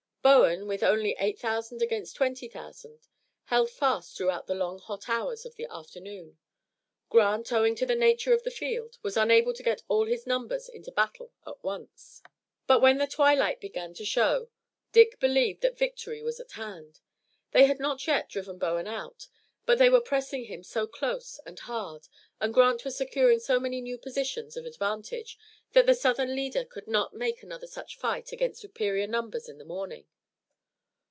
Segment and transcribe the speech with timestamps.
[0.23, 3.07] Bowen, with only eight thousand against twenty thousand,
[3.45, 6.37] held fast throughout all the long hot hours of the afternoon.
[7.09, 10.69] Grant, owing to the nature of the field, was unable to get all his numbers
[10.69, 12.21] into battle at once.
[12.67, 14.49] But when the twilight began to show
[14.91, 16.99] Dick believed that victory was at hand.
[17.51, 19.27] They had not yet driven Bowen out,
[19.65, 22.07] but they were pressing him so close and hard,
[22.39, 25.37] and Grant was securing so many new positions of advantage,
[25.73, 29.63] that the Southern leader could not make another such fight against superior numbers in the
[29.65, 30.05] morning.